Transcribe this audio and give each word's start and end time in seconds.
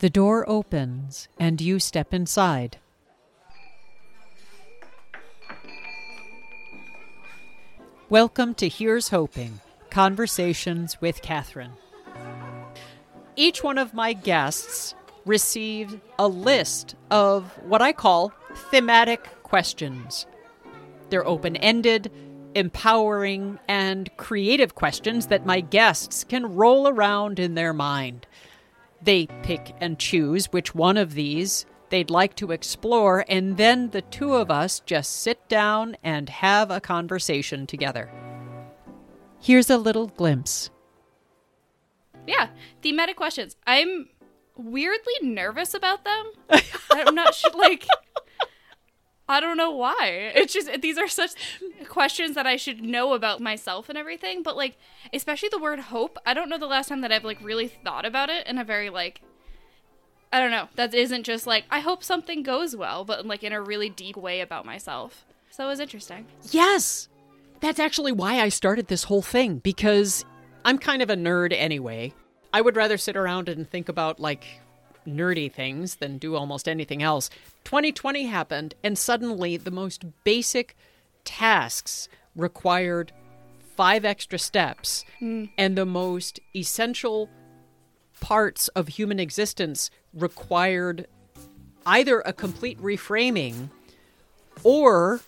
The 0.00 0.08
door 0.08 0.48
opens 0.48 1.26
and 1.40 1.60
you 1.60 1.80
step 1.80 2.14
inside. 2.14 2.78
Welcome 8.08 8.54
to 8.54 8.68
Here's 8.68 9.08
Hoping 9.08 9.58
Conversations 9.90 11.00
with 11.00 11.20
Catherine. 11.20 11.72
Each 13.34 13.64
one 13.64 13.76
of 13.76 13.92
my 13.92 14.12
guests 14.12 14.94
received 15.26 16.00
a 16.16 16.28
list 16.28 16.94
of 17.10 17.50
what 17.64 17.82
I 17.82 17.92
call 17.92 18.32
thematic 18.70 19.42
questions. 19.42 20.26
They're 21.10 21.26
open 21.26 21.56
ended, 21.56 22.12
empowering, 22.54 23.58
and 23.66 24.16
creative 24.16 24.76
questions 24.76 25.26
that 25.26 25.44
my 25.44 25.58
guests 25.58 26.22
can 26.22 26.54
roll 26.54 26.86
around 26.86 27.40
in 27.40 27.56
their 27.56 27.72
mind. 27.72 28.28
They 29.02 29.26
pick 29.42 29.74
and 29.80 29.98
choose 29.98 30.46
which 30.46 30.74
one 30.74 30.96
of 30.96 31.14
these 31.14 31.66
they'd 31.90 32.10
like 32.10 32.34
to 32.36 32.50
explore, 32.50 33.24
and 33.28 33.56
then 33.56 33.90
the 33.90 34.02
two 34.02 34.34
of 34.34 34.50
us 34.50 34.80
just 34.80 35.22
sit 35.22 35.48
down 35.48 35.96
and 36.02 36.28
have 36.28 36.70
a 36.70 36.80
conversation 36.80 37.66
together. 37.66 38.10
Here's 39.40 39.70
a 39.70 39.78
little 39.78 40.08
glimpse. 40.08 40.70
Yeah, 42.26 42.48
thematic 42.82 43.16
questions. 43.16 43.56
I'm 43.66 44.08
weirdly 44.56 45.14
nervous 45.22 45.72
about 45.74 46.04
them. 46.04 46.32
I'm 46.90 47.14
not 47.14 47.34
sure, 47.34 47.52
like, 47.52 47.86
I 49.28 49.40
don't 49.40 49.56
know 49.56 49.70
why. 49.70 50.32
It's 50.34 50.54
just, 50.54 50.80
these 50.80 50.96
are 50.96 51.08
such 51.08 51.32
questions 51.88 52.34
that 52.34 52.46
I 52.46 52.56
should 52.56 52.82
know 52.82 53.12
about 53.12 53.40
myself 53.40 53.88
and 53.88 53.98
everything, 53.98 54.42
but, 54.42 54.56
like, 54.56 54.76
especially 55.12 55.50
the 55.50 55.58
word 55.58 55.80
hope. 55.80 56.18
I 56.24 56.32
don't 56.32 56.48
know 56.48 56.58
the 56.58 56.66
last 56.66 56.88
time 56.88 57.02
that 57.02 57.12
I've, 57.12 57.24
like, 57.24 57.42
really 57.42 57.68
thought 57.68 58.06
about 58.06 58.30
it 58.30 58.46
in 58.46 58.58
a 58.58 58.64
very, 58.64 58.88
like, 58.88 59.20
I 60.32 60.40
don't 60.40 60.50
know. 60.50 60.68
That 60.76 60.94
isn't 60.94 61.24
just 61.24 61.46
like 61.46 61.64
I 61.70 61.80
hope 61.80 62.04
something 62.04 62.42
goes 62.42 62.76
well, 62.76 63.04
but 63.04 63.26
like 63.26 63.42
in 63.42 63.52
a 63.52 63.62
really 63.62 63.88
deep 63.88 64.16
way 64.16 64.40
about 64.40 64.66
myself. 64.66 65.24
So 65.50 65.64
it 65.64 65.68
was 65.68 65.80
interesting. 65.80 66.26
Yes! 66.50 67.08
That's 67.60 67.80
actually 67.80 68.12
why 68.12 68.40
I 68.40 68.50
started 68.50 68.86
this 68.86 69.04
whole 69.04 69.22
thing, 69.22 69.58
because 69.58 70.24
I'm 70.64 70.78
kind 70.78 71.02
of 71.02 71.10
a 71.10 71.16
nerd 71.16 71.52
anyway. 71.56 72.12
I 72.52 72.60
would 72.60 72.76
rather 72.76 72.98
sit 72.98 73.16
around 73.16 73.48
and 73.48 73.68
think 73.68 73.88
about 73.88 74.20
like 74.20 74.44
nerdy 75.08 75.52
things 75.52 75.96
than 75.96 76.18
do 76.18 76.36
almost 76.36 76.68
anything 76.68 77.02
else. 77.02 77.30
2020 77.64 78.26
happened, 78.26 78.74
and 78.82 78.96
suddenly 78.96 79.56
the 79.56 79.70
most 79.70 80.04
basic 80.24 80.76
tasks 81.24 82.08
required 82.36 83.12
five 83.76 84.04
extra 84.04 84.38
steps, 84.38 85.04
hmm. 85.18 85.46
and 85.56 85.76
the 85.76 85.86
most 85.86 86.40
essential 86.54 87.28
parts 88.20 88.68
of 88.68 88.88
human 88.88 89.20
existence 89.20 89.90
required 90.12 91.06
either 91.86 92.20
a 92.20 92.32
complete 92.32 92.78
reframing 92.80 93.70
or 94.64 95.20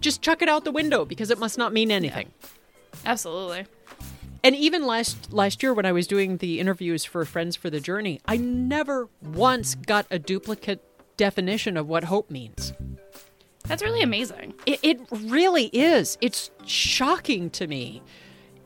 just 0.00 0.22
chuck 0.22 0.42
it 0.42 0.48
out 0.48 0.64
the 0.64 0.72
window 0.72 1.04
because 1.04 1.30
it 1.30 1.38
must 1.38 1.56
not 1.56 1.72
mean 1.72 1.90
anything. 1.90 2.30
Absolutely. 3.04 3.66
And 4.46 4.54
even 4.54 4.86
last 4.86 5.32
last 5.32 5.60
year 5.60 5.74
when 5.74 5.84
I 5.86 5.90
was 5.90 6.06
doing 6.06 6.36
the 6.36 6.60
interviews 6.60 7.04
for 7.04 7.24
Friends 7.24 7.56
for 7.56 7.68
the 7.68 7.80
Journey, 7.80 8.20
I 8.26 8.36
never 8.36 9.08
once 9.20 9.74
got 9.74 10.06
a 10.08 10.20
duplicate 10.20 10.84
definition 11.16 11.76
of 11.76 11.88
what 11.88 12.04
hope 12.04 12.30
means. 12.30 12.72
That's 13.64 13.82
really 13.82 14.02
amazing. 14.02 14.54
It, 14.64 14.78
it 14.84 15.00
really 15.10 15.64
is. 15.72 16.16
It's 16.20 16.52
shocking 16.64 17.50
to 17.50 17.66
me. 17.66 18.04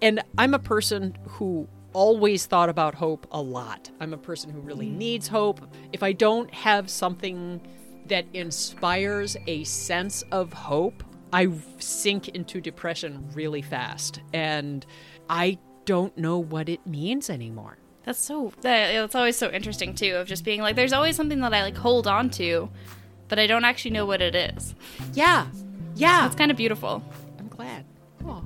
And 0.03 0.23
I'm 0.37 0.53
a 0.53 0.59
person 0.59 1.17
who 1.27 1.67
always 1.95 2.45
thought 2.45 2.69
about 2.69 2.95
hope 2.95 3.27
a 3.31 3.41
lot. 3.41 3.91
I'm 4.01 4.13
a 4.13 4.19
person 4.19 4.51
who 4.51 4.61
really 4.61 4.91
needs 4.91 5.29
hope. 5.29 5.67
If 5.95 6.03
I 6.03 6.13
don't 6.13 6.53
have 6.53 6.91
something 6.91 7.59
that 8.05 8.27
inspires 8.35 9.35
a 9.47 9.65
sense 9.65 10.25
of 10.31 10.53
hope, 10.53 11.03
I 11.33 11.49
sink 11.79 12.29
into 12.29 12.61
depression 12.61 13.27
really 13.33 13.63
fast. 13.63 14.21
And 14.35 14.85
I 15.31 15.59
don't 15.91 16.17
know 16.17 16.39
what 16.39 16.69
it 16.69 16.87
means 16.87 17.29
anymore. 17.29 17.77
That's 18.05 18.21
so 18.21 18.53
that 18.61 18.95
it's 18.95 19.17
always 19.17 19.37
so 19.37 19.51
interesting 19.51 19.93
too 19.93 20.15
of 20.15 20.29
just 20.29 20.45
being 20.45 20.61
like 20.61 20.77
there's 20.77 20.93
always 20.93 21.17
something 21.17 21.41
that 21.41 21.53
I 21.53 21.63
like 21.63 21.77
hold 21.77 22.07
on 22.07 22.31
to, 22.31 22.71
but 23.27 23.41
I 23.41 23.49
don't 23.49 23.65
actually 23.65 23.91
know 23.91 24.07
what 24.07 24.23
it 24.23 24.37
is. 24.37 24.77
Yeah. 25.15 25.49
Yeah. 25.97 26.27
It's 26.27 26.37
kind 26.37 26.53
of 26.53 26.57
beautiful. 26.57 27.03
I'm 27.41 27.49
glad. 27.49 27.85
Aw. 28.25 28.41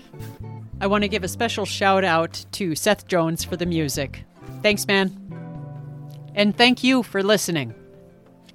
I 0.80 0.88
want 0.88 1.04
to 1.04 1.08
give 1.08 1.22
a 1.22 1.28
special 1.28 1.64
shout 1.64 2.02
out 2.02 2.44
to 2.50 2.74
Seth 2.74 3.06
Jones 3.06 3.44
for 3.44 3.56
the 3.56 3.64
music. 3.64 4.24
Thanks, 4.60 4.84
man. 4.88 5.16
And 6.34 6.56
thank 6.56 6.82
you 6.82 7.04
for 7.04 7.22
listening. 7.22 7.76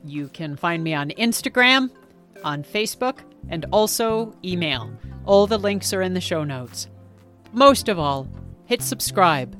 You 0.04 0.28
can 0.28 0.58
find 0.58 0.84
me 0.84 0.94
on 0.94 1.12
Instagram, 1.12 1.92
on 2.44 2.66
Facebook, 2.66 3.20
and 3.48 3.66
also 3.72 4.36
email. 4.44 4.92
All 5.24 5.48
the 5.48 5.58
links 5.58 5.94
are 5.94 6.02
in 6.02 6.14
the 6.14 6.20
show 6.20 6.44
notes 6.44 6.90
most 7.54 7.90
of 7.90 8.00
all, 8.00 8.28
hit 8.66 8.82
subscribe. 8.82 9.56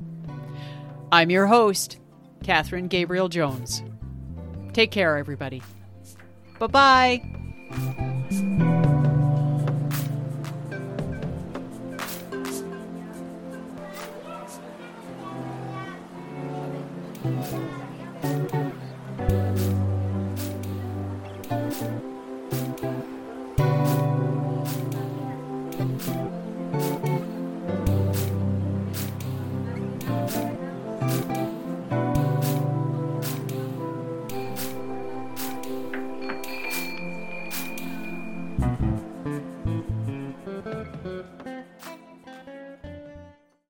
I'm 1.10 1.30
your 1.30 1.46
host, 1.46 1.98
Catherine 2.42 2.88
Gabriel 2.88 3.28
Jones. 3.28 3.82
Take 4.72 4.90
care, 4.90 5.16
everybody. 5.16 5.62
Bye 6.58 6.66
bye. 6.66 7.22
Thank 25.78 26.06
you. 26.06 26.27
Mm-hmm. 38.60 38.97